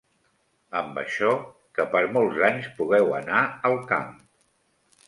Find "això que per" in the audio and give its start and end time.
1.01-2.03